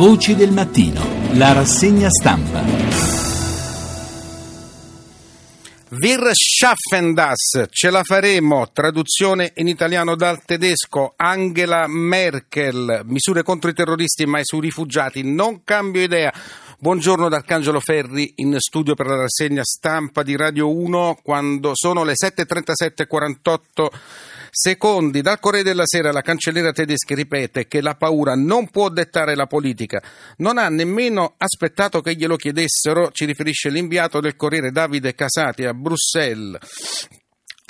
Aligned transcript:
Voci 0.00 0.34
del 0.34 0.50
mattino, 0.50 1.06
la 1.32 1.52
rassegna 1.52 2.08
stampa. 2.08 2.62
Wir 5.90 6.30
schaffen 6.32 7.12
das, 7.12 7.66
ce 7.68 7.90
la 7.90 8.02
faremo, 8.02 8.70
traduzione 8.72 9.52
in 9.56 9.68
italiano 9.68 10.16
dal 10.16 10.42
tedesco, 10.42 11.12
Angela 11.16 11.86
Merkel, 11.86 13.02
misure 13.04 13.42
contro 13.42 13.68
i 13.68 13.74
terroristi 13.74 14.24
mai 14.24 14.40
sui 14.42 14.60
rifugiati, 14.60 15.22
non 15.22 15.64
cambio 15.64 16.00
idea. 16.00 16.32
Buongiorno 16.78 17.28
da 17.28 17.36
Arcangelo 17.36 17.80
Ferri 17.80 18.32
in 18.36 18.56
studio 18.58 18.94
per 18.94 19.04
la 19.04 19.16
rassegna 19.16 19.62
stampa 19.62 20.22
di 20.22 20.34
Radio 20.34 20.74
1 20.74 21.18
quando 21.22 21.72
sono 21.74 22.04
le 22.04 22.14
7.37.48 22.14 23.88
secondi. 24.50 25.22
Dal 25.22 25.40
Corriere 25.40 25.68
della 25.68 25.86
Sera 25.86 26.12
la 26.12 26.22
cancelliera 26.22 26.72
tedesca 26.72 27.14
ripete 27.14 27.66
che 27.66 27.80
la 27.80 27.94
paura 27.94 28.34
non 28.34 28.68
può 28.68 28.88
dettare 28.88 29.34
la 29.34 29.46
politica. 29.46 30.02
Non 30.38 30.58
ha 30.58 30.68
nemmeno 30.68 31.34
aspettato 31.36 32.00
che 32.00 32.14
glielo 32.14 32.36
chiedessero, 32.36 33.10
ci 33.12 33.24
riferisce 33.24 33.70
l'inviato 33.70 34.20
del 34.20 34.36
Corriere 34.36 34.70
Davide 34.70 35.14
Casati 35.14 35.64
a 35.64 35.74
Bruxelles 35.74 36.58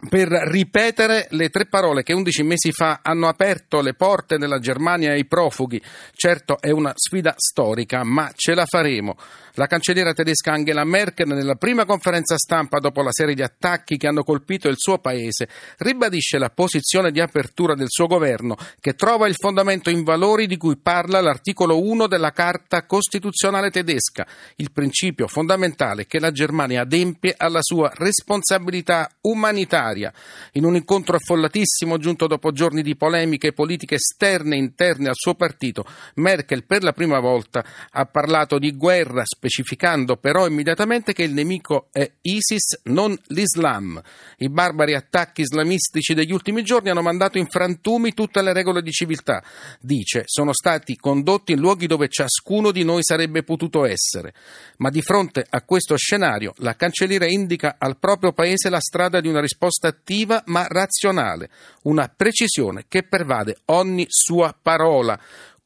per 0.09 0.29
ripetere 0.29 1.27
le 1.31 1.51
tre 1.51 1.67
parole 1.67 2.03
che 2.03 2.15
11 2.15 2.43
mesi 2.43 2.73
fa 2.73 3.01
hanno 3.03 3.29
aperto 3.29 3.83
le 3.83 3.95
porte 3.95 4.39
della 4.39 4.59
Germania 4.59 5.13
ai 5.13 5.27
profughi. 5.27 5.81
Certo 6.15 6.59
è 6.61 6.71
una 6.71 6.93
sfida 6.95 7.35
storica, 7.37 8.03
ma 8.03 8.31
ce 8.35 8.55
la 8.55 8.65
faremo. 8.65 9.17
La 9.55 9.67
cancelliera 9.67 10.13
tedesca 10.13 10.53
Angela 10.53 10.85
Merkel, 10.85 11.27
nella 11.27 11.57
prima 11.57 11.85
conferenza 11.85 12.37
stampa 12.37 12.79
dopo 12.79 13.03
la 13.03 13.11
serie 13.11 13.35
di 13.35 13.43
attacchi 13.43 13.97
che 13.97 14.07
hanno 14.07 14.23
colpito 14.23 14.69
il 14.69 14.77
suo 14.77 14.99
paese, 14.99 15.49
ribadisce 15.79 16.39
la 16.39 16.51
posizione 16.51 17.11
di 17.11 17.21
apertura 17.21 17.75
del 17.75 17.89
suo 17.89 18.07
governo, 18.07 18.57
che 18.79 18.95
trova 18.95 19.27
il 19.27 19.35
fondamento 19.37 19.91
in 19.91 20.05
valori 20.05 20.47
di 20.47 20.57
cui 20.57 20.77
parla 20.77 21.21
l'articolo 21.21 21.83
1 21.83 22.07
della 22.07 22.31
Carta 22.31 22.87
Costituzionale 22.87 23.71
tedesca, 23.71 24.27
il 24.57 24.71
principio 24.71 25.27
fondamentale 25.27 26.07
che 26.07 26.21
la 26.21 26.31
Germania 26.31 26.83
adempie 26.83 27.35
alla 27.37 27.61
sua 27.61 27.91
responsabilità 27.95 29.11
umanitaria. 29.23 30.13
In 30.53 30.65
un 30.65 30.77
incontro 30.77 31.17
affollatissimo, 31.17 31.99
giunto 31.99 32.29
dopo 32.29 32.53
giorni 32.53 32.83
di 32.83 32.97
polemiche 32.97 33.53
politiche 33.53 33.97
esterne 33.97 34.55
e 34.55 34.59
interne 34.59 35.09
al 35.09 35.17
suo 35.17 35.35
partito, 35.35 35.85
Merkel 36.15 36.65
per 36.65 36.85
la 36.85 36.93
prima 36.93 37.19
volta 37.19 37.65
ha 37.91 38.05
parlato 38.07 38.59
di 38.59 38.77
guerra 38.77 39.23
specificando 39.41 40.19
però 40.19 40.47
immediatamente 40.47 41.15
che 41.15 41.23
il 41.23 41.33
nemico 41.33 41.89
è 41.93 42.09
ISIS, 42.21 42.81
non 42.85 43.19
l'Islam. 43.29 43.99
I 44.37 44.51
barbari 44.51 44.95
attacchi 44.95 45.41
islamistici 45.41 46.13
degli 46.13 46.31
ultimi 46.31 46.63
giorni 46.63 46.91
hanno 46.91 47.01
mandato 47.01 47.39
in 47.39 47.47
frantumi 47.47 48.13
tutte 48.13 48.43
le 48.43 48.53
regole 48.53 48.83
di 48.83 48.91
civiltà. 48.91 49.43
Dice, 49.81 50.25
sono 50.27 50.53
stati 50.53 50.95
condotti 50.97 51.53
in 51.53 51.59
luoghi 51.59 51.87
dove 51.87 52.09
ciascuno 52.09 52.71
di 52.71 52.85
noi 52.85 53.03
sarebbe 53.03 53.43
potuto 53.43 53.87
essere. 53.87 54.35
Ma 54.77 54.91
di 54.91 55.01
fronte 55.01 55.47
a 55.49 55.63
questo 55.63 55.97
scenario, 55.97 56.53
la 56.59 56.77
cancelliera 56.77 57.25
indica 57.25 57.77
al 57.79 57.97
proprio 57.99 58.33
paese 58.33 58.69
la 58.69 58.81
strada 58.81 59.21
di 59.21 59.29
una 59.29 59.41
risposta 59.41 59.89
attiva 59.89 60.43
ma 60.47 60.67
razionale, 60.67 61.49
una 61.85 62.13
precisione 62.15 62.85
che 62.89 63.05
pervade 63.05 63.57
ogni 63.67 64.05
sua 64.07 64.55
parola 64.61 65.19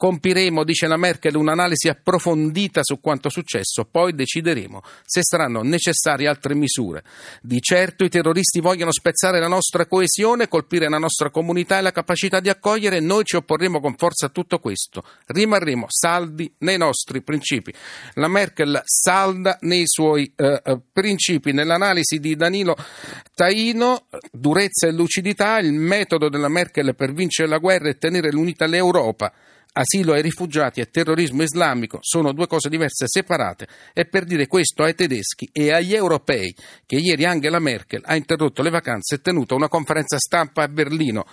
Compiremo, 0.04 0.64
dice 0.64 0.86
la 0.86 0.98
Merkel, 0.98 1.34
un'analisi 1.34 1.88
approfondita 1.88 2.82
su 2.82 3.00
quanto 3.00 3.30
successo, 3.30 3.86
poi 3.90 4.14
decideremo 4.14 4.82
se 5.02 5.22
saranno 5.22 5.62
necessarie 5.62 6.28
altre 6.28 6.54
misure. 6.54 7.02
Di 7.40 7.58
certo 7.62 8.04
i 8.04 8.10
terroristi 8.10 8.60
vogliono 8.60 8.92
spezzare 8.92 9.40
la 9.40 9.48
nostra 9.48 9.86
coesione, 9.86 10.46
colpire 10.46 10.90
la 10.90 10.98
nostra 10.98 11.30
comunità 11.30 11.78
e 11.78 11.80
la 11.80 11.90
capacità 11.90 12.40
di 12.40 12.50
accogliere 12.50 13.00
noi 13.00 13.24
ci 13.24 13.36
opporremo 13.36 13.80
con 13.80 13.94
forza 13.96 14.26
a 14.26 14.28
tutto 14.28 14.58
questo. 14.58 15.02
Rimarremo 15.24 15.86
saldi 15.88 16.52
nei 16.58 16.76
nostri 16.76 17.22
principi. 17.22 17.72
La 18.16 18.28
Merkel 18.28 18.82
salda 18.84 19.56
nei 19.62 19.84
suoi 19.86 20.30
eh, 20.36 20.60
eh 20.62 20.80
principi. 20.92 21.52
Nell'analisi 21.52 22.18
di 22.18 22.36
Danilo 22.36 22.76
Taino, 23.34 24.04
durezza 24.30 24.86
e 24.86 24.92
lucidità, 24.92 25.58
il 25.60 25.72
metodo 25.72 26.28
della 26.28 26.48
Merkel 26.48 26.94
per 26.94 27.14
vincere 27.14 27.48
la 27.48 27.56
guerra 27.56 27.88
e 27.88 27.96
tenere 27.96 28.30
l'unità 28.30 28.66
l'Europa 28.66 29.32
asilo 29.74 30.12
ai 30.12 30.22
rifugiati 30.22 30.80
e 30.80 30.90
terrorismo 30.90 31.42
islamico 31.42 31.98
sono 32.00 32.32
due 32.32 32.46
cose 32.46 32.68
diverse 32.68 33.06
separate 33.06 33.66
e 33.92 34.06
per 34.06 34.24
dire 34.24 34.46
questo 34.46 34.82
ai 34.82 34.94
tedeschi 34.94 35.48
e 35.52 35.72
agli 35.72 35.94
europei 35.94 36.54
che 36.86 36.96
ieri 36.96 37.24
Angela 37.24 37.58
Merkel 37.58 38.02
ha 38.04 38.16
interrotto 38.16 38.62
le 38.62 38.70
vacanze 38.70 39.16
e 39.16 39.20
tenuto 39.20 39.54
una 39.54 39.68
conferenza 39.68 40.18
stampa 40.18 40.62
a 40.62 40.68
Berlino. 40.68 41.24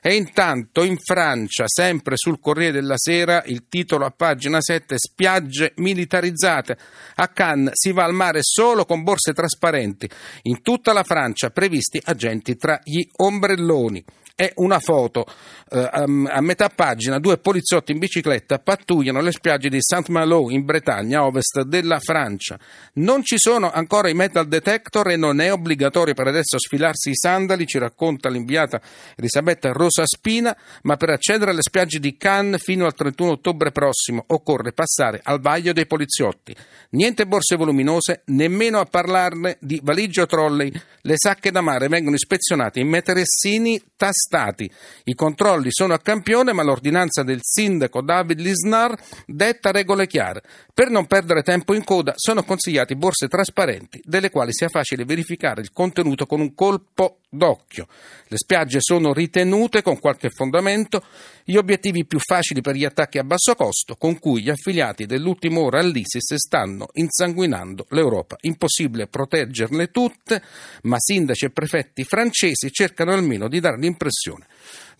E 0.00 0.14
intanto 0.14 0.84
in 0.84 0.96
Francia, 0.96 1.64
sempre 1.66 2.16
sul 2.16 2.38
Corriere 2.38 2.80
della 2.80 2.96
Sera, 2.96 3.42
il 3.46 3.66
titolo 3.68 4.04
a 4.04 4.10
pagina 4.10 4.60
7 4.60 4.94
Spiagge 4.96 5.72
militarizzate. 5.76 6.78
A 7.16 7.26
Cannes 7.28 7.72
si 7.74 7.90
va 7.90 8.04
al 8.04 8.14
mare 8.14 8.38
solo 8.42 8.84
con 8.84 9.02
borse 9.02 9.32
trasparenti. 9.32 10.08
In 10.42 10.62
tutta 10.62 10.92
la 10.92 11.02
Francia 11.02 11.50
previsti 11.50 12.00
agenti 12.04 12.56
tra 12.56 12.80
gli 12.84 13.04
ombrelloni 13.16 14.04
è 14.38 14.52
una 14.58 14.78
foto 14.78 15.26
eh, 15.68 15.90
a 15.92 16.40
metà 16.40 16.68
pagina, 16.68 17.18
due 17.18 17.38
poliziotti 17.38 17.90
in 17.90 17.98
bicicletta 17.98 18.60
pattugliano 18.60 19.20
le 19.20 19.32
spiagge 19.32 19.68
di 19.68 19.78
Saint-Malo 19.80 20.48
in 20.50 20.64
Bretagna, 20.64 21.24
ovest 21.24 21.62
della 21.62 21.98
Francia. 21.98 22.56
Non 22.94 23.24
ci 23.24 23.34
sono 23.36 23.68
ancora 23.68 24.08
i 24.08 24.14
metal 24.14 24.46
detector 24.46 25.10
e 25.10 25.16
non 25.16 25.40
è 25.40 25.52
obbligatorio 25.52 26.14
per 26.14 26.28
adesso 26.28 26.56
sfilarsi 26.56 27.10
i 27.10 27.16
sandali, 27.16 27.66
ci 27.66 27.78
racconta 27.78 28.28
l'inviata 28.28 28.80
Elisabetta 29.16 29.72
Rosa 29.72 30.04
Spina, 30.06 30.56
ma 30.82 30.94
per 30.94 31.10
accedere 31.10 31.50
alle 31.50 31.62
spiagge 31.62 31.98
di 31.98 32.16
Cannes 32.16 32.62
fino 32.62 32.86
al 32.86 32.94
31 32.94 33.32
ottobre 33.32 33.72
prossimo 33.72 34.22
occorre 34.28 34.72
passare 34.72 35.18
al 35.20 35.40
vaglio 35.40 35.72
dei 35.72 35.86
poliziotti. 35.86 36.54
Niente 36.90 37.26
borse 37.26 37.56
voluminose, 37.56 38.22
nemmeno 38.26 38.78
a 38.78 38.84
parlarne 38.84 39.56
di 39.60 39.80
valigie 39.82 40.26
trolley. 40.26 40.72
Le 41.00 41.14
sacche 41.16 41.50
da 41.50 41.60
mare 41.60 41.88
vengono 41.88 42.14
ispezionate 42.14 42.78
in 42.78 42.86
meteressini 42.86 43.82
tastati 43.96 44.26
stati. 44.28 44.70
I 45.04 45.14
controlli 45.14 45.68
sono 45.70 45.94
a 45.94 45.98
campione, 45.98 46.52
ma 46.52 46.62
l'ordinanza 46.62 47.22
del 47.22 47.40
sindaco 47.40 48.02
David 48.02 48.40
Lisnar 48.40 48.94
detta 49.24 49.70
regole 49.70 50.06
chiare. 50.06 50.42
Per 50.74 50.90
non 50.90 51.06
perdere 51.06 51.42
tempo 51.42 51.72
in 51.72 51.82
coda 51.82 52.12
sono 52.16 52.42
consigliati 52.44 52.94
borse 52.94 53.26
trasparenti, 53.26 54.02
delle 54.04 54.28
quali 54.28 54.52
sia 54.52 54.68
facile 54.68 55.06
verificare 55.06 55.62
il 55.62 55.72
contenuto 55.72 56.26
con 56.26 56.40
un 56.40 56.54
colpo 56.54 57.20
d'occhio. 57.28 57.86
Le 58.26 58.36
spiagge 58.36 58.78
sono 58.80 59.12
ritenute 59.12 59.82
con 59.82 59.98
qualche 59.98 60.30
fondamento 60.30 61.04
gli 61.44 61.56
obiettivi 61.56 62.06
più 62.06 62.18
facili 62.18 62.60
per 62.60 62.74
gli 62.74 62.84
attacchi 62.84 63.18
a 63.18 63.24
basso 63.24 63.54
costo 63.54 63.96
con 63.96 64.18
cui 64.18 64.42
gli 64.42 64.50
affiliati 64.50 65.06
dell'ultima 65.06 65.60
ora 65.60 65.80
all'ISIS 65.80 66.34
stanno 66.34 66.88
insanguinando 66.92 67.86
l'Europa. 67.90 68.36
Impossibile 68.42 69.06
proteggerle 69.06 69.90
tutte, 69.90 70.42
ma 70.82 70.96
sindaci 70.98 71.46
e 71.46 71.50
prefetti 71.50 72.04
francesi 72.04 72.70
cercano 72.72 73.12
almeno 73.12 73.48
di 73.48 73.60
dare 73.60 73.78
l'impressione 73.78 74.46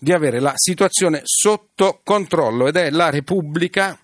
di 0.01 0.13
avere 0.13 0.39
la 0.39 0.53
situazione 0.55 1.21
sotto 1.25 1.99
controllo 2.03 2.67
ed 2.69 2.77
è 2.77 2.89
la 2.89 3.09
Repubblica 3.09 3.99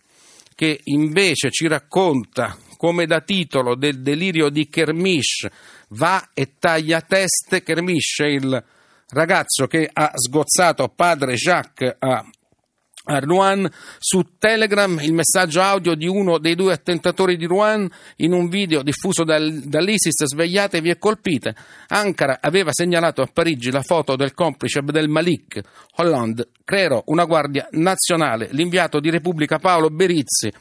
che 0.53 0.81
invece 0.85 1.51
ci 1.51 1.67
racconta 1.67 2.57
come 2.77 3.05
da 3.05 3.21
titolo 3.21 3.75
del 3.75 4.01
delirio 4.01 4.49
di 4.49 4.67
Kermish 4.67 5.47
va 5.89 6.29
e 6.33 6.53
taglia 6.59 7.01
teste. 7.01 7.63
È 7.63 8.23
il 8.25 8.63
ragazzo 9.09 9.67
che 9.67 9.89
ha 9.91 10.11
sgozzato 10.13 10.87
padre 10.89 11.35
Jacques 11.35 11.95
a 11.99 12.25
a 13.05 13.19
Rouen 13.19 13.69
su 13.99 14.37
Telegram 14.37 14.97
il 15.01 15.13
messaggio 15.13 15.61
audio 15.61 15.95
di 15.95 16.07
uno 16.07 16.37
dei 16.37 16.55
due 16.55 16.73
attentatori 16.73 17.37
di 17.37 17.45
Rouen 17.45 17.89
in 18.17 18.33
un 18.33 18.47
video 18.49 18.81
diffuso 18.81 19.23
dal, 19.23 19.61
dall'ISIS 19.65 20.25
svegliatevi 20.25 20.89
e 20.89 20.97
colpite. 20.97 21.55
Ankara 21.87 22.39
aveva 22.41 22.71
segnalato 22.71 23.21
a 23.21 23.29
Parigi 23.31 23.71
la 23.71 23.83
foto 23.83 24.15
del 24.15 24.33
complice 24.33 24.79
Abdel 24.79 25.09
Malik. 25.09 25.61
Hollande 25.97 26.49
creò 26.63 27.01
una 27.07 27.25
guardia 27.25 27.67
nazionale. 27.71 28.49
L'inviato 28.51 28.99
di 28.99 29.09
Repubblica 29.09 29.59
Paolo 29.59 29.89
Berizzi 29.89 30.51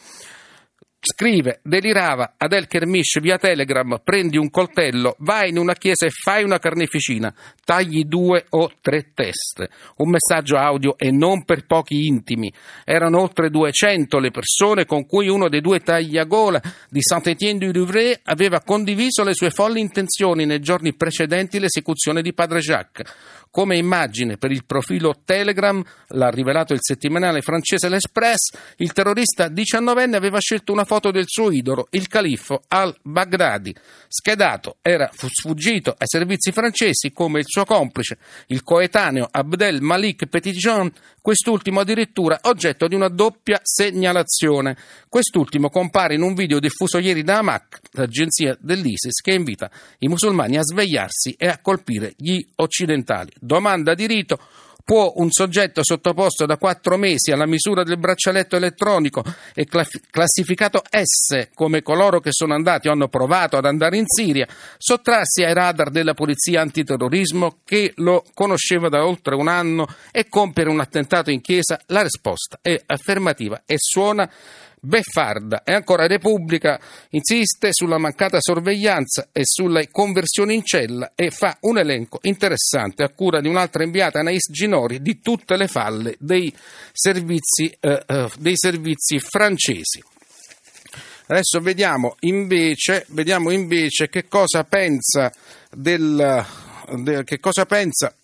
Scrive, 1.07 1.61
delirava 1.63 2.33
ad 2.39 2.55
El 2.55 2.67
Kermish 2.67 3.21
via 3.21 3.37
Telegram, 3.37 4.01
prendi 4.03 4.39
un 4.39 4.49
coltello, 4.49 5.17
vai 5.19 5.51
in 5.51 5.59
una 5.59 5.75
chiesa 5.75 6.07
e 6.07 6.11
fai 6.11 6.43
una 6.45 6.59
carneficina, 6.59 7.33
tagli 7.63 8.05
due 8.05 8.47
o 8.49 8.71
tre 8.81 9.11
teste. 9.13 9.69
Un 9.97 10.09
messaggio 10.09 10.57
audio 10.57 10.97
e 10.97 11.11
non 11.11 11.45
per 11.45 11.67
pochi 11.67 12.07
intimi. 12.07 12.51
Erano 12.87 13.21
oltre 13.21 13.51
200 13.51 14.19
le 14.19 14.31
persone 14.31 14.87
con 14.87 15.05
cui 15.05 15.29
uno 15.29 15.51
dei 15.51 15.61
due 15.61 15.81
tagliagola 15.81 16.63
di 16.89 17.03
Saint-Étienne-du-Louvre 17.03 18.21
aveva 18.25 18.63
condiviso 18.63 19.25
le 19.25 19.35
sue 19.35 19.51
folli 19.51 19.81
intenzioni 19.81 20.47
nei 20.47 20.61
giorni 20.61 20.95
precedenti 20.95 21.59
l'esecuzione 21.59 22.23
di 22.23 22.33
padre 22.33 22.61
Jacques. 22.61 23.43
Come 23.55 23.77
immagine 23.77 24.37
per 24.37 24.51
il 24.51 24.65
profilo 24.65 25.15
Telegram, 25.25 25.81
l'ha 26.09 26.29
rivelato 26.29 26.73
il 26.73 26.81
settimanale 26.83 27.41
francese 27.41 27.89
L'Express, 27.89 28.51
il 28.79 28.93
terrorista 28.93 29.47
diciannovenne 29.47 30.17
aveva 30.17 30.41
scelto 30.41 30.73
una 30.73 30.83
foto 30.83 31.13
del 31.13 31.27
suo 31.29 31.53
idolo, 31.53 31.87
il 31.91 32.09
califfo 32.09 32.65
al-Baghdadi. 32.67 33.73
Schedato, 34.09 34.79
era 34.83 35.09
sfuggito 35.13 35.91
ai 35.97 36.09
servizi 36.09 36.51
francesi 36.51 37.13
come 37.13 37.39
il 37.39 37.45
suo 37.47 37.65
complice, 37.65 38.19
il 38.49 38.65
coetaneo 38.65 39.29
Abdel 39.31 39.83
Malik 39.83 40.27
Petitjean, 40.27 40.91
quest'ultimo 41.21 41.79
addirittura 41.79 42.41
oggetto 42.43 42.89
di 42.89 42.97
una 42.97 43.09
doppia 43.09 43.61
segnalazione. 43.63 44.77
Quest'ultimo 45.09 45.71
compare 45.71 46.15
in 46.15 46.23
un 46.23 46.35
video 46.35 46.59
diffuso 46.59 46.99
ieri 46.99 47.23
da 47.23 47.39
Hamak, 47.39 47.79
l'agenzia 47.93 48.59
dell'ISIS, 48.61 49.21
che 49.21 49.33
invita 49.33 49.71
i 49.99 50.09
musulmani 50.09 50.59
a 50.59 50.63
svegliarsi 50.63 51.37
e 51.39 51.47
a 51.47 51.61
colpire 51.63 52.15
gli 52.17 52.45
occidentali. 52.57 53.31
Domanda 53.45 53.95
di 53.95 54.07
rito 54.07 54.39
Può 54.85 55.15
un 55.17 55.31
soggetto 55.31 55.83
sottoposto 55.83 56.45
da 56.45 56.59
quattro 56.59 56.99
mesi 56.99 57.33
alla 57.33 57.47
misura 57.47 57.85
del 57.85 57.97
braccialetto 57.97 58.57
elettronico 58.57 59.25
e 59.55 59.67
classificato 60.11 60.83
S 60.91 61.49
come 61.55 61.81
coloro 61.81 62.21
che 62.21 62.29
sono 62.33 62.53
andati 62.53 62.89
o 62.89 62.93
hanno 62.93 63.09
provato 63.09 63.57
ad 63.57 63.65
andare 63.65 63.97
in 63.97 64.05
Siria 64.07 64.47
sottrarsi 64.77 65.43
ai 65.43 65.55
radar 65.55 65.89
della 65.89 66.13
polizia 66.13 66.61
antiterrorismo 66.61 67.61
che 67.65 67.95
lo 67.97 68.25
conosceva 68.35 68.91
da 68.91 69.07
oltre 69.07 69.35
un 69.37 69.49
anno 69.49 69.87
e 70.13 70.29
compiere 70.29 70.69
un 70.69 70.81
attentato 70.81 71.31
in 71.31 71.41
chiesa? 71.41 71.81
La 71.87 72.03
risposta 72.03 72.59
è 72.61 72.79
affermativa 72.85 73.63
e 73.65 73.77
suona 73.79 74.31
beffarda 74.85 75.63
e 75.65 75.73
ancora 75.73 76.07
Repubblica 76.07 76.79
insiste 77.11 77.69
sulla 77.73 77.99
mancata 77.99 78.39
sorveglianza 78.41 79.29
e 79.33 79.43
sulle 79.45 79.89
conversioni 79.91 80.55
in 80.55 80.65
cella 80.65 81.13
e 81.15 81.31
fa 81.31 81.57
un 81.61 81.79
elenco 81.79 82.19
interessante 82.23 83.03
a 83.03 83.09
cura 83.09 83.41
di 83.41 83.49
un'altra 83.49 83.83
inviata 83.83 84.21
Anais 84.21 84.51
Ginori 84.51 85.01
di 85.01 85.21
tutte 85.21 85.57
le 85.57 85.67
falle 85.67 86.17
dei 86.19 86.55
servizi, 86.93 87.75
eh, 87.81 88.03
eh, 88.07 88.31
dei 88.39 88.57
servizi 88.57 89.19
francesi. 89.19 90.03
Adesso 91.27 91.61
vediamo 91.61 92.17
invece, 92.21 93.07
vediamo 93.09 93.51
invece 93.51 94.11
che 94.11 94.29
cosa 94.29 94.65
pensa 94.65 95.33
del, 95.71 96.45
de, 96.97 97.25
che 97.25 97.41
cosa 97.41 97.65
pensa 97.65 98.15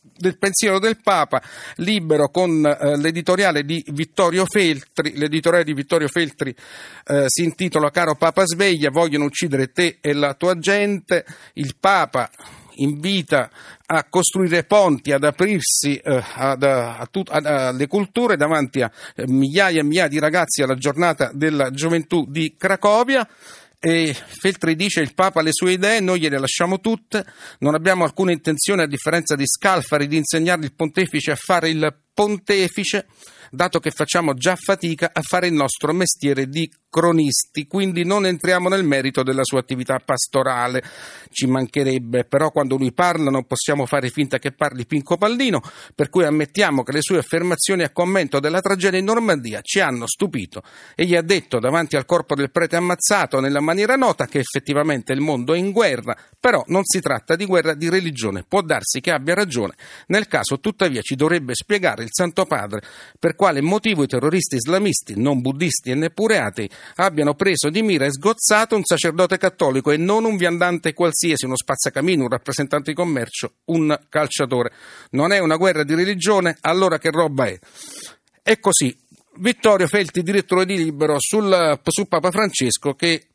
del 0.00 0.38
pensiero 0.38 0.78
del 0.78 0.98
Papa, 1.02 1.42
libero 1.76 2.30
con 2.30 2.64
eh, 2.64 2.96
l'editoriale 2.96 3.64
di 3.64 3.84
Vittorio 3.88 4.46
Feltri. 4.46 5.16
L'editoriale 5.16 5.64
di 5.64 5.74
Vittorio 5.74 6.08
Feltri 6.08 6.54
eh, 7.06 7.24
si 7.26 7.44
intitola 7.44 7.90
Caro 7.90 8.14
Papa 8.14 8.44
sveglia, 8.44 8.90
vogliono 8.90 9.24
uccidere 9.24 9.72
te 9.72 9.98
e 10.00 10.12
la 10.12 10.34
tua 10.34 10.58
gente. 10.58 11.24
Il 11.54 11.76
Papa 11.78 12.30
invita 12.80 13.50
a 13.86 14.04
costruire 14.08 14.64
ponti, 14.64 15.12
ad 15.12 15.24
aprirsi 15.24 15.96
eh, 15.96 16.22
ad, 16.34 16.62
a 16.62 17.06
tut, 17.10 17.28
ad, 17.30 17.46
alle 17.46 17.86
culture 17.86 18.36
davanti 18.36 18.82
a 18.82 18.90
eh, 19.14 19.26
migliaia 19.26 19.80
e 19.80 19.84
migliaia 19.84 20.08
di 20.08 20.18
ragazzi 20.18 20.62
alla 20.62 20.76
giornata 20.76 21.30
della 21.32 21.70
gioventù 21.70 22.24
di 22.28 22.54
Cracovia. 22.56 23.26
E 23.82 24.14
Feltri 24.14 24.76
dice 24.76 25.00
il 25.00 25.14
Papa 25.14 25.40
ha 25.40 25.42
le 25.42 25.52
sue 25.52 25.72
idee, 25.72 26.00
noi 26.00 26.20
gliele 26.20 26.38
lasciamo 26.38 26.80
tutte, 26.80 27.24
non 27.60 27.74
abbiamo 27.74 28.04
alcuna 28.04 28.30
intenzione, 28.30 28.82
a 28.82 28.86
differenza 28.86 29.36
di 29.36 29.46
Scalfari, 29.46 30.06
di 30.06 30.18
insegnare 30.18 30.64
il 30.64 30.74
pontefice 30.74 31.30
a 31.30 31.36
fare 31.36 31.70
il 31.70 31.96
pontefice, 32.12 33.06
dato 33.50 33.80
che 33.80 33.90
facciamo 33.90 34.34
già 34.34 34.56
fatica 34.56 35.10
a 35.12 35.20
fare 35.22 35.48
il 35.48 35.52
nostro 35.52 35.92
mestiere 35.92 36.48
di 36.48 36.70
cronisti, 36.90 37.68
quindi 37.68 38.04
non 38.04 38.26
entriamo 38.26 38.68
nel 38.68 38.82
merito 38.82 39.22
della 39.22 39.44
sua 39.44 39.60
attività 39.60 40.00
pastorale, 40.04 40.82
ci 41.30 41.46
mancherebbe, 41.46 42.24
però 42.24 42.50
quando 42.50 42.76
lui 42.76 42.92
parla 42.92 43.30
non 43.30 43.46
possiamo 43.46 43.86
fare 43.86 44.10
finta 44.10 44.38
che 44.38 44.50
parli 44.50 44.86
Pinco 44.86 45.16
Pallino, 45.16 45.62
per 45.94 46.10
cui 46.10 46.24
ammettiamo 46.24 46.82
che 46.82 46.92
le 46.92 47.00
sue 47.00 47.18
affermazioni 47.18 47.84
a 47.84 47.90
commento 47.90 48.40
della 48.40 48.60
tragedia 48.60 48.98
in 48.98 49.04
Normandia 49.04 49.60
ci 49.62 49.78
hanno 49.78 50.06
stupito. 50.08 50.62
Egli 50.96 51.14
ha 51.14 51.22
detto 51.22 51.60
davanti 51.60 51.96
al 51.96 52.04
corpo 52.04 52.34
del 52.34 52.50
prete 52.50 52.74
ammazzato 52.74 53.38
nella 53.38 53.60
maniera 53.60 53.94
nota 53.94 54.26
che 54.26 54.40
effettivamente 54.40 55.12
il 55.12 55.20
mondo 55.20 55.54
è 55.54 55.58
in 55.58 55.70
guerra, 55.70 56.16
però 56.40 56.64
non 56.66 56.82
si 56.84 57.00
tratta 57.00 57.36
di 57.36 57.46
guerra 57.46 57.74
di 57.74 57.88
religione, 57.88 58.44
può 58.48 58.62
darsi 58.62 59.00
che 59.00 59.12
abbia 59.12 59.34
ragione, 59.34 59.74
nel 60.08 60.26
caso 60.26 60.58
tuttavia 60.58 61.02
ci 61.02 61.14
dovrebbe 61.14 61.54
spiegare 61.54 62.02
il 62.02 62.10
Santo 62.10 62.46
Padre 62.46 62.82
per 63.16 63.36
quale 63.40 63.62
motivo 63.62 64.02
i 64.02 64.06
terroristi 64.06 64.56
islamisti, 64.56 65.14
non 65.18 65.40
buddisti 65.40 65.90
e 65.90 65.94
neppure 65.94 66.36
atei, 66.36 66.68
abbiano 66.96 67.32
preso 67.32 67.70
di 67.70 67.80
mira 67.80 68.04
e 68.04 68.12
sgozzato 68.12 68.76
un 68.76 68.84
sacerdote 68.84 69.38
cattolico 69.38 69.90
e 69.90 69.96
non 69.96 70.26
un 70.26 70.36
viandante 70.36 70.92
qualsiasi, 70.92 71.46
uno 71.46 71.56
spazzacamino, 71.56 72.24
un 72.24 72.28
rappresentante 72.28 72.90
di 72.90 72.96
commercio, 72.96 73.54
un 73.68 73.98
calciatore. 74.10 74.72
Non 75.12 75.32
è 75.32 75.38
una 75.38 75.56
guerra 75.56 75.84
di 75.84 75.94
religione, 75.94 76.58
allora 76.60 76.98
che 76.98 77.10
roba 77.10 77.46
è? 77.46 77.58
E 78.42 78.60
così, 78.60 78.94
Vittorio 79.38 79.86
Felti, 79.86 80.22
direttore 80.22 80.66
di 80.66 80.76
Libero, 80.76 81.16
sul, 81.18 81.80
su 81.82 82.08
Papa 82.08 82.30
Francesco 82.30 82.92
che 82.92 83.28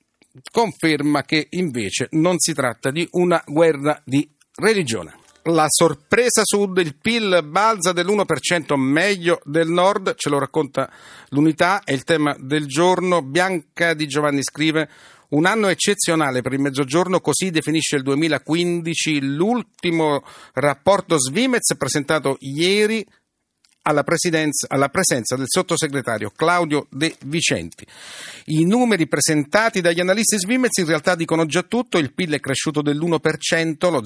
conferma 0.52 1.24
che 1.24 1.48
invece 1.50 2.10
non 2.12 2.38
si 2.38 2.54
tratta 2.54 2.92
di 2.92 3.08
una 3.14 3.42
guerra 3.44 4.00
di 4.06 4.30
religione 4.58 5.24
la 5.48 5.66
sorpresa 5.68 6.42
sud, 6.44 6.78
il 6.78 6.96
PIL 6.96 7.44
balza 7.44 7.92
dell'1% 7.92 8.76
meglio 8.76 9.42
del 9.44 9.70
nord, 9.70 10.16
ce 10.16 10.30
lo 10.30 10.40
racconta 10.40 10.92
l'unità, 11.30 11.82
è 11.84 11.92
il 11.92 12.04
tema 12.04 12.36
del 12.40 12.66
giorno. 12.66 13.22
Bianca 13.22 13.94
Di 13.94 14.08
Giovanni 14.08 14.42
scrive 14.42 14.90
un 15.30 15.46
anno 15.46 15.68
eccezionale 15.68 16.42
per 16.42 16.54
il 16.54 16.60
Mezzogiorno, 16.60 17.20
così 17.20 17.52
definisce 17.52 17.96
il 17.96 18.04
2015 18.04 19.22
l'ultimo 19.22 20.24
rapporto 20.54 21.20
Svimez 21.20 21.76
presentato 21.78 22.38
ieri 22.40 23.06
alla, 23.84 24.04
alla, 24.68 24.90
presenza 24.90 25.36
del 25.36 25.46
sottosegretario 25.48 26.32
Claudio 26.36 26.88
De 26.90 27.16
Vicenti. 27.26 27.86
I 28.46 28.66
numeri 28.66 29.08
presentati 29.08 29.82
dagli 29.82 30.00
analisti 30.00 30.40
Svimez 30.40 30.78
in 30.78 30.88
realtà 30.88 31.14
dicono 31.14 31.46
già 31.46 31.62
tutto, 31.62 32.00
il 32.00 32.14
PIL 32.14 32.34
è 32.34 32.40
cresciuto 32.40 32.82
dell'1%, 32.82 33.92
lo 33.92 34.02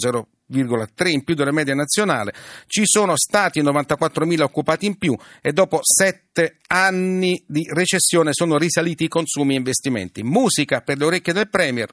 0,3 0.51 1.07
in 1.09 1.23
più 1.23 1.35
della 1.35 1.51
media 1.51 1.75
nazionale, 1.75 2.33
ci 2.67 2.83
sono 2.85 3.15
stati 3.15 3.61
94.000 3.61 4.41
occupati 4.41 4.85
in 4.85 4.97
più 4.97 5.15
e 5.41 5.51
dopo 5.51 5.79
sette 5.81 6.57
anni 6.67 7.43
di 7.47 7.67
recessione 7.71 8.31
sono 8.33 8.57
risaliti 8.57 9.05
i 9.05 9.07
consumi 9.07 9.53
e 9.53 9.57
investimenti. 9.57 10.23
Musica 10.23 10.81
per 10.81 10.97
le 10.97 11.05
orecchie 11.05 11.33
del 11.33 11.49
Premier. 11.49 11.89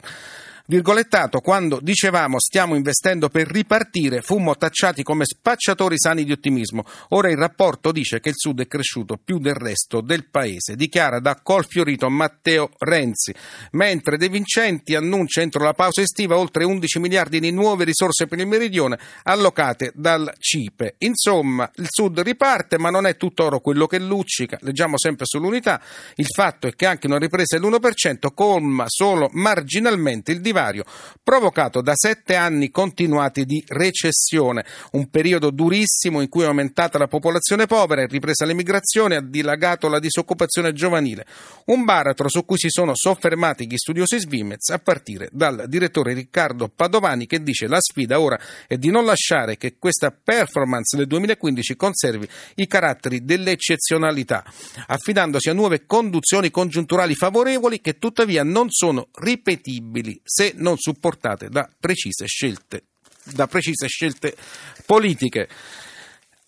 Virgolettato, 0.68 1.38
quando 1.42 1.78
dicevamo 1.80 2.40
stiamo 2.40 2.74
investendo 2.74 3.28
per 3.28 3.46
ripartire, 3.46 4.20
fummo 4.20 4.56
tacciati 4.56 5.04
come 5.04 5.24
spacciatori 5.24 5.94
sani 5.96 6.24
di 6.24 6.32
ottimismo. 6.32 6.84
Ora 7.10 7.30
il 7.30 7.36
rapporto 7.36 7.92
dice 7.92 8.18
che 8.18 8.30
il 8.30 8.34
Sud 8.36 8.62
è 8.62 8.66
cresciuto 8.66 9.16
più 9.16 9.38
del 9.38 9.54
resto 9.54 10.00
del 10.00 10.28
paese, 10.28 10.74
dichiara 10.74 11.20
da 11.20 11.38
colfiorito 11.40 12.10
Matteo 12.10 12.70
Renzi, 12.78 13.32
mentre 13.72 14.16
De 14.16 14.28
Vincenti 14.28 14.96
annuncia 14.96 15.40
entro 15.40 15.62
la 15.62 15.72
pausa 15.72 16.00
estiva 16.00 16.36
oltre 16.36 16.64
11 16.64 16.98
miliardi 16.98 17.38
di 17.38 17.52
nuove 17.52 17.84
risorse 17.84 18.26
per 18.26 18.40
il 18.40 18.48
meridione 18.48 18.98
allocate 19.22 19.92
dal 19.94 20.34
CIPE. 20.36 20.96
Insomma, 20.98 21.70
il 21.76 21.86
Sud 21.88 22.18
riparte, 22.18 22.76
ma 22.76 22.90
non 22.90 23.06
è 23.06 23.16
tutto 23.16 23.44
oro 23.44 23.60
quello 23.60 23.86
che 23.86 24.00
luccica. 24.00 24.58
Leggiamo 24.62 24.98
sempre 24.98 25.26
sull'unità. 25.26 25.80
Il 26.16 26.26
fatto 26.26 26.66
è 26.66 26.74
che 26.74 26.86
anche 26.86 27.06
una 27.06 27.18
ripresa 27.18 27.56
dell'1% 27.56 28.34
colma 28.34 28.86
solo 28.88 29.30
marginalmente 29.32 30.32
il 30.32 30.40
divario 30.40 30.54
divario 30.56 30.84
provocato 31.22 31.82
da 31.82 31.92
sette 31.94 32.34
anni 32.34 32.70
continuati 32.70 33.44
di 33.44 33.62
recessione, 33.66 34.64
un 34.92 35.10
periodo 35.10 35.50
durissimo 35.50 36.20
in 36.20 36.28
cui 36.28 36.44
è 36.44 36.46
aumentata 36.46 36.98
la 36.98 37.08
popolazione 37.08 37.66
povera, 37.66 38.02
è 38.02 38.06
ripresa 38.06 38.46
l'emigrazione, 38.46 39.16
ha 39.16 39.20
dilagato 39.20 39.88
la 39.88 39.98
disoccupazione 39.98 40.72
giovanile, 40.72 41.26
un 41.66 41.84
baratro 41.84 42.28
su 42.28 42.44
cui 42.44 42.58
si 42.58 42.68
sono 42.70 42.92
soffermati 42.94 43.66
gli 43.66 43.76
studiosi 43.76 44.18
Svimez 44.18 44.68
a 44.70 44.78
partire 44.78 45.28
dal 45.32 45.64
direttore 45.66 46.14
Riccardo 46.14 46.68
Padovani 46.68 47.26
che 47.26 47.42
dice 47.42 47.66
la 47.66 47.80
sfida 47.80 48.20
ora 48.20 48.38
è 48.66 48.76
di 48.76 48.90
non 48.90 49.04
lasciare 49.04 49.56
che 49.56 49.76
questa 49.78 50.10
performance 50.12 50.96
del 50.96 51.06
2015 51.06 51.76
conservi 51.76 52.28
i 52.56 52.66
caratteri 52.66 53.24
dell'eccezionalità, 53.24 54.44
affidandosi 54.86 55.50
a 55.50 55.54
nuove 55.54 55.86
conduzioni 55.86 56.50
congiunturali 56.50 57.14
favorevoli 57.14 57.80
che 57.80 57.98
tuttavia 57.98 58.44
non 58.44 58.70
sono 58.70 59.08
ripetibili. 59.14 60.20
Se 60.22 60.45
non 60.56 60.76
supportate 60.78 61.48
da 61.48 61.68
precise 61.78 62.26
scelte, 62.26 62.84
da 63.24 63.46
precise 63.46 63.86
scelte 63.88 64.36
politiche. 64.84 65.48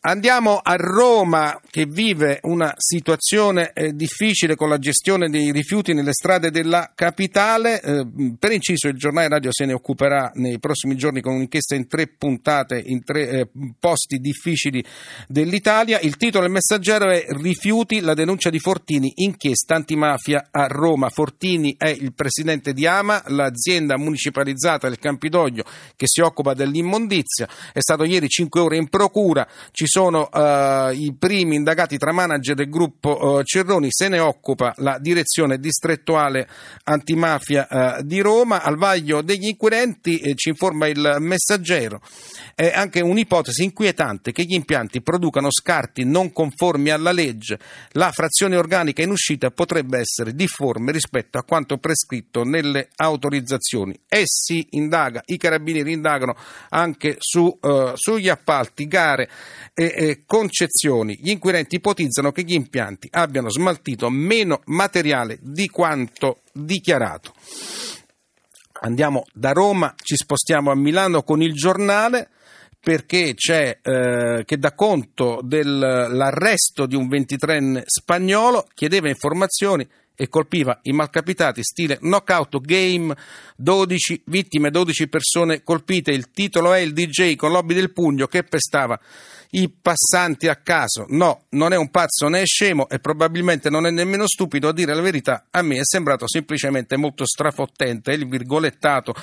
Andiamo 0.01 0.61
a 0.63 0.77
Roma 0.77 1.61
che 1.69 1.85
vive 1.85 2.39
una 2.43 2.73
situazione 2.77 3.73
eh, 3.73 3.93
difficile 3.95 4.55
con 4.55 4.69
la 4.69 4.79
gestione 4.79 5.29
dei 5.29 5.51
rifiuti 5.51 5.93
nelle 5.93 6.13
strade 6.13 6.53
della 6.53 6.93
capitale. 6.95 7.83
Eh, 7.83 8.07
per 8.39 8.53
inciso 8.53 8.87
il 8.87 8.97
giornale 8.97 9.27
radio 9.27 9.51
se 9.53 9.65
ne 9.65 9.73
occuperà 9.73 10.31
nei 10.35 10.61
prossimi 10.61 10.95
giorni 10.95 11.21
con 11.21 11.35
un'inchiesta 11.35 11.75
in 11.75 11.89
tre 11.89 12.07
puntate 12.07 12.81
in 12.87 13.03
tre 13.03 13.29
eh, 13.29 13.49
posti 13.77 14.19
difficili 14.19 14.85
dell'Italia. 15.27 15.99
Il 15.99 16.17
titolo 16.17 16.45
del 16.45 16.53
messaggero 16.53 17.11
è 17.11 17.27
Rifiuti, 17.31 17.99
la 17.99 18.15
denuncia 18.15 18.51
di 18.51 18.61
Fortini, 18.61 19.13
inchiesta 19.17 19.75
antimafia 19.75 20.47
a 20.53 20.69
Roma. 20.69 21.09
Fortini 21.09 21.75
è 21.77 21.89
il 21.89 22.15
presidente 22.15 22.73
di 22.73 22.87
Ama, 22.87 23.21
l'azienda 23.27 23.99
municipalizzata 23.99 24.87
del 24.87 25.01
Campidoglio 25.01 25.65
che 25.97 26.07
si 26.07 26.21
occupa 26.21 26.55
dell'immondizia. 26.55 27.49
È 27.73 27.81
stato 27.81 28.05
ieri 28.05 28.29
cinque 28.29 28.61
ore 28.61 28.77
in 28.77 28.89
procura. 28.89 29.45
Ci 29.73 29.87
sono 29.89 30.29
uh, 30.33 30.93
i 30.93 31.13
primi 31.19 31.57
indagati 31.57 31.99
tra 31.99 32.13
manager 32.13 32.55
del 32.55 32.69
gruppo 32.69 33.19
uh, 33.19 33.43
Cerroni, 33.43 33.89
se 33.91 34.07
ne 34.07 34.21
occupa 34.21 34.73
la 34.77 34.99
direzione 35.01 35.59
distrettuale 35.59 36.49
antimafia 36.85 37.67
uh, 37.69 38.03
di 38.03 38.21
Roma. 38.21 38.63
Al 38.63 38.77
vaglio 38.77 39.23
degli 39.23 39.49
inquirenti 39.49 40.19
eh, 40.19 40.35
ci 40.37 40.51
informa 40.51 40.87
il 40.87 41.17
messaggero. 41.19 42.01
È 42.55 42.71
anche 42.73 43.01
un'ipotesi 43.01 43.65
inquietante 43.65 44.31
che 44.31 44.45
gli 44.45 44.55
impianti 44.55 45.03
producano 45.03 45.51
scarti 45.51 46.05
non 46.05 46.33
conformi 46.33 46.91
alla 46.91 47.11
legge. 47.11 47.59
La 47.93 48.13
frazione 48.13 48.57
organica 48.57 49.03
in 49.03 49.11
uscita 49.11 49.51
potrebbe 49.51 49.99
essere 49.99 50.35
difforme 50.35 50.93
rispetto 50.93 51.39
a 51.39 51.43
quanto 51.43 51.79
prescritto 51.79 52.45
nelle 52.45 52.91
autorizzazioni. 52.97 53.99
Essi 54.09 54.67
indaga, 54.71 55.23
i 55.27 55.37
carabinieri 55.39 55.93
indagano 55.93 56.37
anche 56.69 57.17
su, 57.19 57.59
sugli 57.95 58.29
appalti, 58.29 58.87
gare 58.87 59.29
e, 59.79 60.23
concezioni. 60.27 61.19
Gli 61.21 61.31
inquirenti 61.31 61.77
ipotizzano 61.77 62.33
che 62.33 62.43
gli 62.43 62.55
impianti 62.55 63.09
abbiano 63.13 63.49
smaltito 63.49 64.11
meno 64.11 64.61
materiale 64.67 65.39
di 65.41 65.69
quanto 65.69 66.41
dichiarato. 66.53 67.33
Andiamo 68.81 69.25
da 69.33 69.53
Roma, 69.53 69.95
ci 69.97 70.17
spostiamo 70.17 70.71
a 70.71 70.77
Milano 70.77 71.23
con 71.23 71.43
il 71.43 71.53
giornale 71.53 72.31
perché 72.81 73.35
c'è 73.35 73.79
eh, 73.83 74.43
che 74.45 74.59
dà 74.59 74.73
conto 74.73 75.41
dell'arresto 75.43 76.87
di 76.87 76.95
un 76.95 77.09
23enne 77.09 77.83
spagnolo, 77.85 78.67
chiedeva 78.75 79.09
informazioni 79.09 79.87
e 80.21 80.29
colpiva 80.29 80.79
i 80.83 80.93
malcapitati 80.93 81.63
stile 81.63 81.99
knockout 81.99 82.61
game, 82.61 83.15
12 83.57 84.23
vittime, 84.27 84.71
12 84.71 85.09
persone 85.09 85.63
colpite. 85.63 86.11
Il 86.11 86.31
titolo 86.31 86.73
è 86.73 86.79
il 86.79 86.93
DJ 86.93 87.37
con 87.37 87.53
l'obby 87.53 87.75
del 87.75 87.93
pugno 87.93 88.27
che 88.27 88.43
pestava 88.43 88.99
i 89.51 89.71
passanti 89.71 90.49
a 90.49 90.57
caso. 90.57 91.07
No, 91.09 91.45
non 91.51 91.73
è 91.73 91.77
un 91.77 91.91
pazzo 91.91 92.29
né 92.29 92.43
è 92.43 92.47
scemo 92.47 92.89
e 92.89 92.99
probabilmente 92.99 93.71
non 93.71 93.87
è 93.87 93.91
nemmeno 93.91 94.27
stupido 94.27 94.69
a 94.69 94.73
dire 94.73 94.95
la 94.95 95.01
verità. 95.01 95.47
A 95.51 95.63
me 95.63 95.77
è 95.77 95.85
sembrato 95.85 96.29
semplicemente 96.29 96.97
molto 96.97 97.25
strafottente 97.27 98.13
il 98.13 98.29
virgolettato 98.29 99.15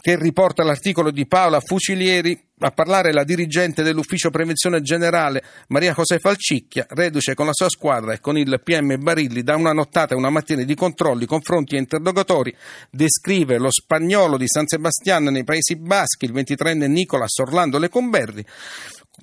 che 0.00 0.16
riporta 0.16 0.64
l'articolo 0.64 1.10
di 1.10 1.26
Paola 1.26 1.60
Fucilieri 1.60 2.38
a 2.60 2.70
parlare 2.70 3.12
la 3.12 3.22
dirigente 3.22 3.82
dell'ufficio 3.82 4.30
prevenzione 4.30 4.80
generale 4.80 5.42
Maria 5.68 5.92
José 5.92 6.18
Falcicchia, 6.18 6.86
reduce 6.88 7.34
con 7.34 7.46
la 7.46 7.52
sua 7.52 7.68
squadra 7.68 8.14
e 8.14 8.20
con 8.20 8.38
il 8.38 8.60
PM 8.64 8.98
Barilli 8.98 9.42
da 9.42 9.56
una 9.56 9.72
nottata 9.72 10.14
e 10.14 10.16
una 10.16 10.30
mattina 10.30 10.62
di 10.62 10.74
controlli, 10.74 11.26
confronti 11.26 11.76
e 11.76 11.80
interrogatori, 11.80 12.54
descrive 12.90 13.58
lo 13.58 13.70
spagnolo 13.70 14.38
di 14.38 14.48
San 14.48 14.66
Sebastian 14.66 15.24
nei 15.24 15.44
Paesi 15.44 15.76
Baschi, 15.76 16.24
il 16.24 16.32
23enne 16.32 16.88
Nicolas 16.88 17.36
Orlando 17.38 17.78
Lecomberri, 17.78 18.44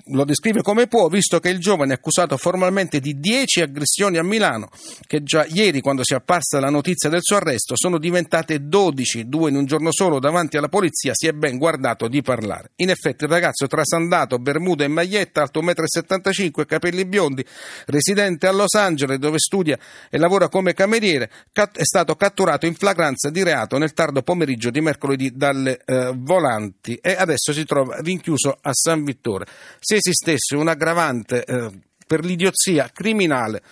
lo 0.08 0.24
descrive 0.24 0.62
come 0.62 0.86
può, 0.86 1.08
visto 1.08 1.40
che 1.40 1.48
il 1.48 1.58
giovane 1.58 1.92
è 1.92 1.96
accusato 1.96 2.36
formalmente 2.36 3.00
di 3.00 3.18
10 3.18 3.62
aggressioni 3.62 4.18
a 4.18 4.22
Milano, 4.22 4.68
che 5.06 5.22
già 5.22 5.46
ieri, 5.46 5.80
quando 5.80 6.02
si 6.04 6.12
è 6.12 6.16
apparsa 6.16 6.60
la 6.60 6.68
notizia 6.68 7.08
del 7.08 7.20
suo 7.22 7.36
arresto, 7.36 7.74
sono 7.76 7.98
diventate 7.98 8.66
12, 8.66 9.28
due 9.28 9.50
in 9.50 9.56
un 9.56 9.64
giorno 9.64 9.90
solo 9.92 10.18
davanti 10.18 10.56
alla 10.56 10.68
polizia, 10.68 11.12
si 11.14 11.26
è 11.26 11.32
ben 11.32 11.58
guardato 11.58 12.08
di 12.08 12.22
parlare. 12.22 12.72
In 12.76 12.90
effetti 12.90 13.24
il 13.24 13.30
ragazzo 13.30 13.66
trasandato, 13.66 14.38
bermuda 14.38 14.84
e 14.84 14.88
maglietta, 14.88 15.42
alto 15.42 15.62
1,75 15.62 16.50
m, 16.60 16.64
capelli 16.66 17.04
biondi, 17.06 17.44
residente 17.86 18.46
a 18.46 18.52
Los 18.52 18.74
Angeles 18.74 19.18
dove 19.18 19.38
studia 19.38 19.78
e 20.10 20.18
lavora 20.18 20.48
come 20.48 20.74
cameriere, 20.74 21.30
è 21.52 21.84
stato 21.84 22.14
catturato 22.16 22.66
in 22.66 22.74
flagranza 22.74 23.30
di 23.30 23.42
reato 23.42 23.78
nel 23.78 23.92
tardo 23.92 24.22
pomeriggio 24.22 24.70
di 24.70 24.80
mercoledì 24.80 25.32
dalle 25.34 25.80
eh, 25.84 26.12
volanti 26.14 26.96
e 26.96 27.14
adesso 27.16 27.52
si 27.52 27.64
trova 27.64 27.98
rinchiuso 28.00 28.58
a 28.60 28.72
San 28.72 29.04
Vittore 29.04 29.46
se 29.84 29.96
esistesse 29.96 30.56
un'aggravante 30.56 31.44
eh, 31.44 31.70
per 32.06 32.24
l'idiozia 32.24 32.90
criminale, 32.90 33.62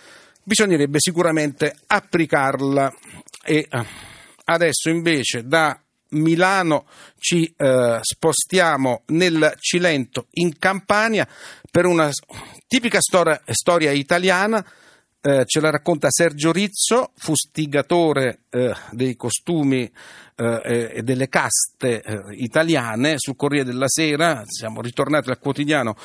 bisognerebbe 0.42 0.98
sicuramente 1.00 1.74
applicarla. 1.86 2.92
E 3.42 3.66
eh, 3.70 3.86
adesso 4.44 4.90
invece 4.90 5.46
da 5.46 5.80
Milano 6.10 6.86
ci 7.18 7.50
eh, 7.56 7.98
spostiamo 8.02 9.04
nel 9.06 9.54
Cilento 9.58 10.26
in 10.32 10.58
Campania 10.58 11.26
per 11.70 11.86
una 11.86 12.10
tipica 12.66 13.00
storia, 13.00 13.40
storia 13.46 13.90
italiana. 13.92 14.62
Eh, 15.22 15.44
ce 15.46 15.60
la 15.60 15.70
racconta 15.70 16.10
Sergio 16.10 16.52
Rizzo, 16.52 17.12
fustigatore 17.16 18.41
eh, 18.52 18.74
dei 18.90 19.16
costumi 19.16 19.90
eh, 20.36 20.90
e 20.96 21.02
delle 21.02 21.28
caste 21.28 22.02
eh, 22.02 22.20
italiane 22.36 23.14
sul 23.16 23.34
Corriere 23.34 23.64
della 23.64 23.88
Sera, 23.88 24.42
siamo 24.46 24.82
ritornati 24.82 25.30
al 25.30 25.38
quotidiano, 25.38 25.96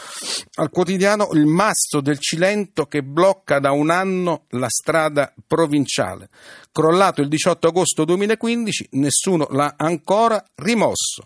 al 0.56 0.70
quotidiano 0.70 1.30
il 1.34 1.46
masso 1.46 2.00
del 2.02 2.20
Cilento 2.20 2.86
che 2.86 3.04
blocca 3.04 3.60
da 3.60 3.72
un 3.72 3.90
anno 3.90 4.46
la 4.52 4.70
strada 4.70 5.34
provinciale. 5.46 6.30
Crollato 6.72 7.22
il 7.22 7.28
18 7.28 7.68
agosto 7.68 8.06
2015, 8.06 8.90
nessuno 8.92 9.48
l'ha 9.50 9.74
ancora 9.78 10.44
rimosso. 10.56 11.24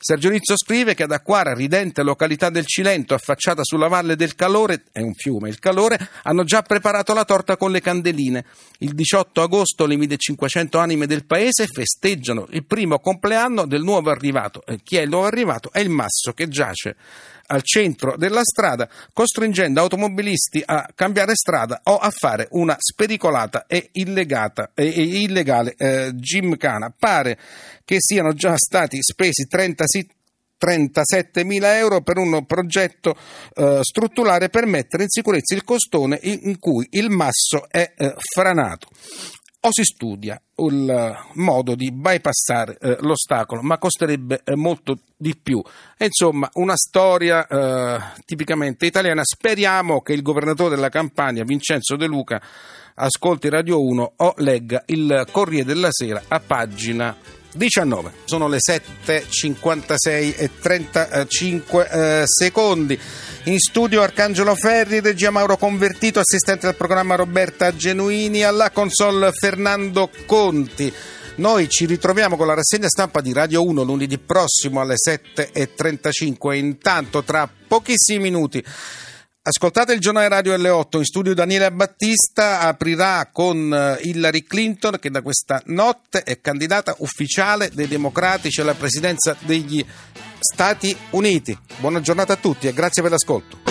Sergio 0.00 0.28
Rizzo 0.28 0.56
scrive 0.56 0.94
che 0.94 1.02
ad 1.02 1.10
Acquara, 1.10 1.54
ridente 1.54 2.02
località 2.02 2.50
del 2.50 2.66
Cilento, 2.66 3.14
affacciata 3.14 3.64
sulla 3.64 3.88
valle 3.88 4.14
del 4.14 4.34
Calore, 4.36 4.84
è 4.92 5.00
un 5.00 5.14
fiume 5.14 5.48
il 5.48 5.58
Calore, 5.58 5.98
hanno 6.22 6.44
già 6.44 6.62
preparato 6.62 7.14
la 7.14 7.24
torta 7.24 7.56
con 7.56 7.72
le 7.72 7.80
candeline. 7.80 8.44
Il 8.78 8.94
18 8.94 9.42
agosto 9.42 9.86
le 9.86 9.96
1500 9.96 10.57
anime 10.78 11.06
del 11.06 11.24
paese 11.24 11.66
festeggiano 11.66 12.46
il 12.50 12.64
primo 12.64 12.98
compleanno 12.98 13.66
del 13.66 13.82
nuovo 13.82 14.10
arrivato. 14.10 14.64
E 14.66 14.80
chi 14.82 14.96
è 14.96 15.02
il 15.02 15.08
nuovo 15.08 15.26
arrivato? 15.26 15.70
È 15.72 15.80
il 15.80 15.90
Masso 15.90 16.32
che 16.32 16.48
giace 16.48 16.96
al 17.50 17.62
centro 17.62 18.16
della 18.16 18.42
strada, 18.42 18.88
costringendo 19.12 19.80
automobilisti 19.80 20.62
a 20.64 20.88
cambiare 20.94 21.34
strada 21.34 21.80
o 21.84 21.96
a 21.96 22.10
fare 22.10 22.48
una 22.50 22.76
spericolata 22.78 23.66
e, 23.66 23.88
illegata, 23.92 24.72
e, 24.74 24.86
e 24.86 25.02
illegale 25.22 25.74
eh, 25.76 26.10
gymkhana. 26.14 26.92
Pare 26.96 27.38
che 27.84 27.96
siano 28.00 28.32
già 28.34 28.56
stati 28.56 28.98
spesi 29.00 29.46
30 29.46 29.84
37.000 30.58 31.76
euro 31.76 32.00
per 32.00 32.18
un 32.18 32.44
progetto 32.44 33.16
eh, 33.54 33.78
strutturale 33.80 34.48
per 34.48 34.66
mettere 34.66 35.04
in 35.04 35.08
sicurezza 35.08 35.54
il 35.54 35.62
costone 35.62 36.18
in 36.20 36.58
cui 36.58 36.84
il 36.90 37.10
masso 37.10 37.68
è 37.70 37.92
eh, 37.96 38.14
franato 38.34 38.88
o 39.60 39.68
si 39.72 39.82
studia 39.82 40.40
il 40.56 41.16
modo 41.34 41.74
di 41.74 41.90
bypassare 41.90 42.78
eh, 42.80 42.96
l'ostacolo, 43.00 43.62
ma 43.62 43.78
costerebbe 43.78 44.42
eh, 44.44 44.54
molto 44.54 44.98
di 45.16 45.36
più. 45.36 45.62
E, 45.96 46.06
insomma, 46.06 46.48
una 46.54 46.76
storia 46.76 47.46
eh, 47.46 48.22
tipicamente 48.24 48.86
italiana. 48.86 49.22
Speriamo 49.24 50.00
che 50.00 50.12
il 50.12 50.22
governatore 50.22 50.74
della 50.74 50.88
Campania, 50.88 51.44
Vincenzo 51.44 51.96
De 51.96 52.06
Luca, 52.06 52.40
ascolti 52.94 53.48
Radio 53.48 53.84
1 53.84 54.12
o 54.16 54.34
legga 54.38 54.82
il 54.86 55.26
Corriere 55.30 55.64
della 55.64 55.88
Sera 55.90 56.22
a 56.28 56.40
pagina 56.40 57.16
19. 57.58 58.12
Sono 58.24 58.48
le 58.48 58.58
7.56 58.58 60.34
e 60.38 60.50
35 60.58 61.88
eh, 61.90 62.22
secondi. 62.24 62.98
In 63.44 63.58
studio 63.58 64.00
Arcangelo 64.00 64.54
Ferri, 64.54 65.00
regia 65.00 65.30
Mauro 65.30 65.58
Convertito, 65.58 66.20
assistente 66.20 66.66
del 66.66 66.76
programma 66.76 67.16
Roberta 67.16 67.74
Genuini, 67.74 68.44
alla 68.44 68.70
console 68.70 69.32
Fernando 69.32 70.08
Conti. 70.24 70.90
Noi 71.36 71.68
ci 71.68 71.86
ritroviamo 71.86 72.36
con 72.36 72.46
la 72.46 72.54
rassegna 72.54 72.88
stampa 72.88 73.20
di 73.20 73.32
Radio 73.32 73.64
1 73.64 73.82
lunedì 73.82 74.18
prossimo 74.18 74.80
alle 74.80 74.94
7.35. 74.94 76.54
Intanto, 76.54 77.22
tra 77.22 77.48
pochissimi 77.68 78.22
minuti. 78.22 78.64
Ascoltate 79.48 79.94
il 79.94 80.00
giornale 80.00 80.28
radio 80.28 80.54
L8 80.58 80.98
in 80.98 81.04
studio 81.04 81.32
Daniele 81.32 81.72
Battista 81.72 82.60
aprirà 82.60 83.30
con 83.32 83.72
eh, 83.72 83.96
Hillary 84.02 84.42
Clinton 84.42 84.98
che 85.00 85.08
da 85.08 85.22
questa 85.22 85.62
notte 85.68 86.22
è 86.22 86.42
candidata 86.42 86.94
ufficiale 86.98 87.70
dei 87.72 87.88
democratici 87.88 88.60
alla 88.60 88.74
presidenza 88.74 89.34
degli 89.46 89.82
Stati 90.38 90.94
Uniti. 91.12 91.58
Buona 91.78 92.02
giornata 92.02 92.34
a 92.34 92.36
tutti 92.36 92.68
e 92.68 92.74
grazie 92.74 93.00
per 93.00 93.12
l'ascolto. 93.12 93.67